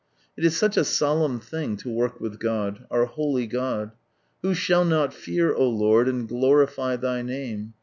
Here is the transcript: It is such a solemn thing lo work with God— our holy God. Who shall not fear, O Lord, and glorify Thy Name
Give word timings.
It 0.35 0.43
is 0.43 0.57
such 0.57 0.77
a 0.77 0.83
solemn 0.83 1.39
thing 1.39 1.79
lo 1.85 1.91
work 1.93 2.19
with 2.19 2.39
God— 2.39 2.85
our 2.89 3.05
holy 3.05 3.45
God. 3.45 3.91
Who 4.41 4.55
shall 4.55 4.83
not 4.83 5.13
fear, 5.13 5.53
O 5.53 5.69
Lord, 5.69 6.09
and 6.09 6.27
glorify 6.27 6.95
Thy 6.95 7.21
Name 7.21 7.75